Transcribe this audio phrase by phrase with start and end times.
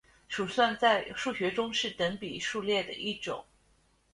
[0.27, 3.45] 鼠算在数学中是等比数列的一种。